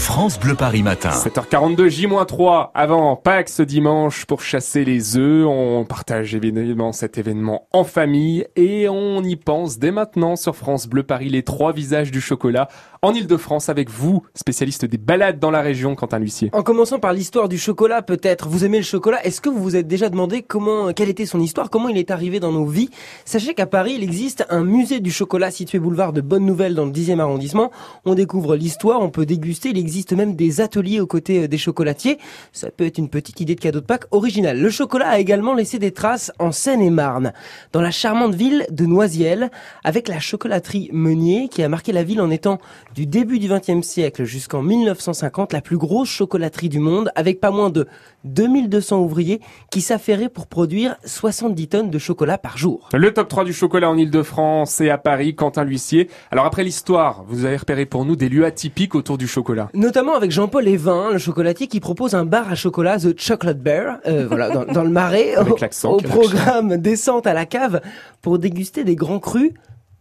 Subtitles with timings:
[0.00, 1.10] France Bleu Paris Matin.
[1.10, 5.46] 7h42, J-3 avant Pâques ce dimanche pour chasser les œufs.
[5.46, 10.86] On partage évidemment cet événement en famille et on y pense dès maintenant sur France
[10.86, 12.68] Bleu Paris, les trois visages du chocolat
[13.02, 16.50] en Ile-de-France avec vous, spécialiste des balades dans la région, Quentin L'huissier.
[16.52, 18.48] En commençant par l'histoire du chocolat peut-être.
[18.48, 21.40] Vous aimez le chocolat Est-ce que vous vous êtes déjà demandé comment, quelle était son
[21.40, 22.90] histoire, comment il est arrivé dans nos vies?
[23.24, 26.84] Sachez qu'à Paris, il existe un musée du chocolat situé boulevard de Bonne Nouvelle dans
[26.84, 27.70] le 10e arrondissement.
[28.04, 31.58] On découvre l'histoire, on peut déguster, il existe même des ateliers aux côtés euh, des
[31.58, 32.18] chocolatiers.
[32.52, 34.60] Ça peut être une petite idée de cadeau de Pâques originale.
[34.60, 37.32] Le chocolat a également laissé des traces en Seine-et-Marne,
[37.72, 39.50] dans la charmante ville de Noisiel,
[39.82, 42.58] avec la chocolaterie Meunier qui a marqué la ville en étant
[42.94, 47.50] du début du XXe siècle jusqu'en 1950 la plus grosse chocolaterie du monde, avec pas
[47.50, 47.88] moins de
[48.22, 49.40] 2200 ouvriers
[49.72, 52.88] qui s'affairaient pour produire 70 tonnes de chocolat par jour.
[52.92, 56.08] Le top 3 du chocolat en Ile-de-France et à Paris, Quentin L'huissier.
[56.30, 59.68] Alors après l'histoire, vous avez repéré pour nous des lieux atypiques autour du chocolat.
[59.80, 63.96] Notamment avec Jean-Paul Evin, le chocolatier qui propose un bar à chocolat, The Chocolate Bear,
[64.06, 67.80] euh, voilà, dans, dans, le marais, au, au programme descente à la cave
[68.20, 69.52] pour déguster des grands crus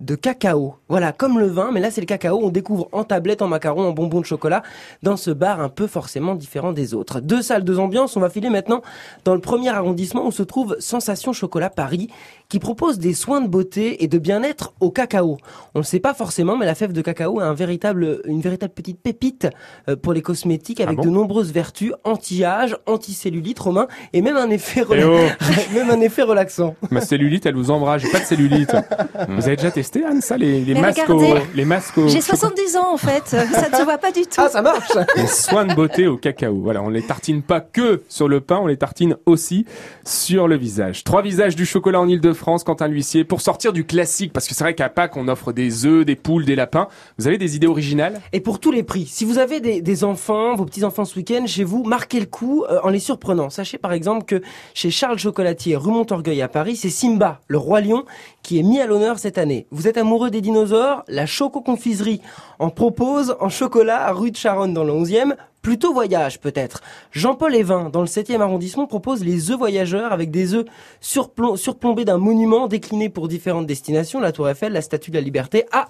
[0.02, 0.76] de cacao.
[0.88, 2.40] Voilà, comme le vin, mais là c'est le cacao.
[2.42, 4.64] On découvre en tablette, en macaron, en bonbons de chocolat
[5.04, 7.20] dans ce bar un peu forcément différent des autres.
[7.20, 8.16] Deux salles, deux ambiances.
[8.16, 8.82] On va filer maintenant
[9.26, 12.10] dans le premier arrondissement où se trouve Sensation Chocolat Paris,
[12.50, 15.38] qui propose des soins de beauté et de bien-être au cacao.
[15.76, 19.00] On ne sait pas forcément, mais la fève de cacao un véritable, une véritable petite
[19.02, 19.48] pépite
[19.88, 24.36] euh, pour les cosmétiques avec Ah bon de nombreuses vertus anti-âge, anti-cellulite, Romain, et même
[24.36, 25.06] un effet, Eh rela-
[25.40, 26.76] oh, même un effet relaxant.
[26.90, 28.02] ma cellulite, elle vous embrase.
[28.02, 28.72] J'ai pas de cellulite.
[29.30, 32.38] vous avez déjà testé, Anne, ça, les, masques regardez, au- les masques au J'ai chocolat
[32.40, 34.38] 70 ans en fait, ça ne se voit pas du tout.
[34.40, 36.60] Ah, ça marche Les soins de beauté au cacao.
[36.64, 39.66] Voilà, on les tartine pas que sur le pain, on les tartine aussi
[40.04, 41.04] sur le visage.
[41.04, 42.08] Trois visages du chocolat en
[42.40, 45.52] Ile-de-France, Quentin L'huissier, pour sortir du classique, parce que c'est vrai qu'à Pâques, on offre
[45.52, 46.88] des œufs, des poules, des lapins.
[47.18, 48.22] Vous avez des idées originales?
[48.32, 51.46] Et pour tous les prix, si vous avez des, des enfants, vos petits-enfants ce week-end,
[51.46, 53.50] chez vous, marquez le coup euh, en les surprenant.
[53.50, 54.42] Sachez par exemple que
[54.74, 58.06] chez Charles Chocolatier, rue Montorgueil à Paris, c'est Simba, le roi lion,
[58.42, 59.68] qui est mis à l'honneur cette année.
[59.72, 61.04] Vous êtes amoureux des dinosaures?
[61.10, 62.22] La Choco-Confiserie
[62.60, 65.36] en propose en chocolat à rue de Charonne dans le 11e.
[65.62, 66.82] Plutôt voyage peut-être.
[67.12, 70.66] Jean-Paul Evin, dans le 7e arrondissement, propose les œufs voyageurs avec des œufs
[71.02, 75.22] surplom- surplombés d'un monument décliné pour différentes destinations, la Tour Eiffel, la Statue de la
[75.22, 75.66] Liberté.
[75.74, 75.90] Ah,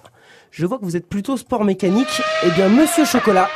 [0.50, 2.20] je vois que vous êtes plutôt sport mécanique.
[2.44, 3.48] Eh bien, Monsieur Chocolat,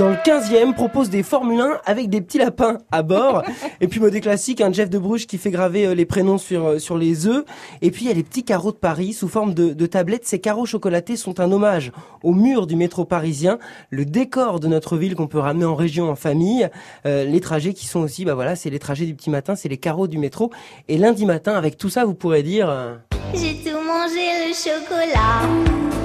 [0.00, 3.42] dans le 15e, propose des Formule 1 avec des petits lapins à bord.
[3.82, 6.64] Et puis, mode classique, un Jeff de Bruges qui fait graver euh, les prénoms sur,
[6.66, 7.44] euh, sur les œufs.
[7.82, 10.26] Et puis, il y a les petits carreaux de Paris sous forme de, de tablettes.
[10.26, 13.58] Ces carreaux chocolatés sont un hommage au mur du métro parisien,
[13.90, 16.70] le décor de notre ville qu'on peut ramener en région en famille.
[17.04, 19.68] Euh, les trajets qui sont aussi, bah voilà, c'est les trajets du petit matin, c'est
[19.68, 20.50] les carreaux du métro.
[20.88, 22.70] Et lundi matin, avec tout ça, vous pourrez dire...
[22.70, 22.94] euh,
[23.34, 25.99] J'ai tout mangé le chocolat.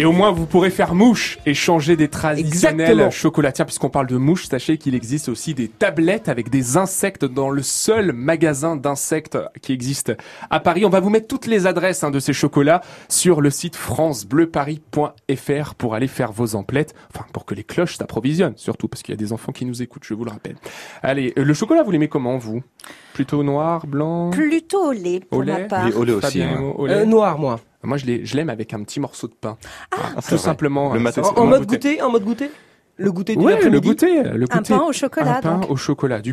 [0.00, 3.10] Et au moins, vous pourrez faire mouche et changer des traditionnels Exactement.
[3.10, 3.64] chocolatiers.
[3.64, 7.62] Puisqu'on parle de mouche, sachez qu'il existe aussi des tablettes avec des insectes dans le
[7.62, 10.12] seul magasin d'insectes qui existe
[10.50, 10.84] à Paris.
[10.84, 15.74] On va vous mettre toutes les adresses hein, de ces chocolats sur le site francebleuparis.fr
[15.74, 16.94] pour aller faire vos emplettes.
[17.12, 19.82] Enfin, pour que les cloches s'approvisionnent, surtout, parce qu'il y a des enfants qui nous
[19.82, 20.58] écoutent, je vous le rappelle.
[21.02, 22.62] Allez, euh, le chocolat, vous l'aimez comment, vous?
[23.14, 24.30] Plutôt noir, blanc?
[24.30, 25.62] Plutôt au lait pour Au lait?
[25.62, 25.88] ma part.
[25.88, 26.38] Les au lait aussi.
[26.38, 26.72] Fabien, hein.
[26.76, 27.58] au lait euh, noir, moi.
[27.84, 29.56] Moi, je l'ai- je l'aime avec un petit morceau de pain.
[29.92, 30.92] Ah, Tout simplement.
[30.92, 32.50] Le hein, matin, En, en mode goûter, en mode goûter
[32.96, 34.74] Le goûter du Ouais, le goûter, le Un goûter.
[34.74, 35.70] pain au chocolat Un pain donc.
[35.70, 36.26] au chocolat, du